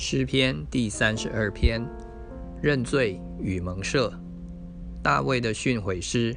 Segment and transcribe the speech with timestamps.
[0.00, 1.84] 诗篇第三十二篇，
[2.62, 4.08] 认罪与蒙赦。
[5.02, 6.36] 大卫的训诲诗：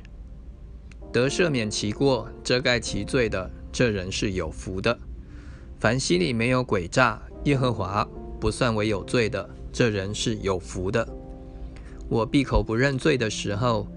[1.14, 4.98] 得赦免其过、遮盖其罪的，这人是有福的；
[5.80, 8.04] 凡心里没有诡诈，耶和华
[8.40, 11.08] 不算为有罪的，这人是有福的。
[12.10, 13.88] 我闭口不认罪的时候，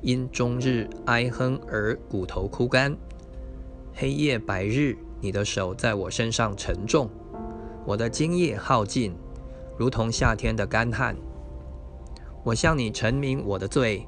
[0.00, 2.96] 因终日哀哼而骨头枯干；
[3.92, 7.10] 黑夜白日，你的手在我身上沉重。
[7.84, 9.14] 我的精液耗尽，
[9.76, 11.16] 如同夏天的干旱。
[12.44, 14.06] 我向你陈明我的罪，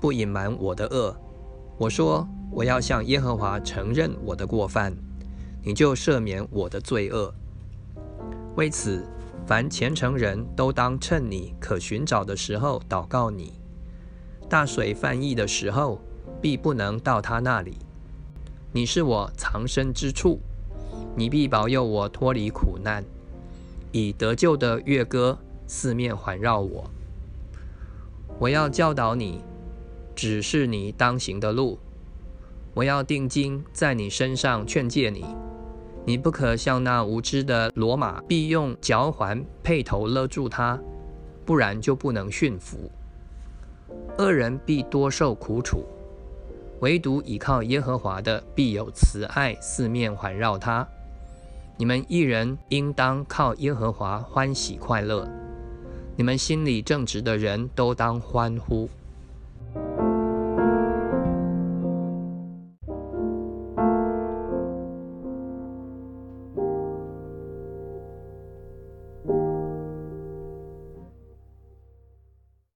[0.00, 1.16] 不隐瞒我的恶。
[1.78, 4.94] 我说我要向耶和华承认我的过犯，
[5.62, 7.34] 你就赦免我的罪恶。
[8.56, 9.06] 为此，
[9.46, 13.54] 凡虔诚人都当趁你可寻找的时候祷告你。
[14.48, 15.98] 大水泛溢的时候，
[16.40, 17.78] 必不能到他那里。
[18.72, 20.38] 你是我藏身之处，
[21.16, 23.04] 你必保佑我脱离苦难。
[23.92, 26.90] 以得救的乐歌四面环绕我。
[28.40, 29.40] 我要教导你，
[30.16, 31.78] 指示你当行的路。
[32.74, 35.24] 我要定睛在你身上劝诫你。
[36.04, 40.78] 你不可像那无知的罗马，必用脚环配头勒住他，
[41.46, 42.90] 不然就不能驯服。
[44.18, 45.84] 恶人必多受苦楚，
[46.80, 50.86] 唯独倚靠耶和华的，必有慈爱四面环绕他。
[51.76, 55.28] 你们一人应当靠耶和华欢喜快乐，
[56.16, 58.88] 你们心里正直的人都当欢呼。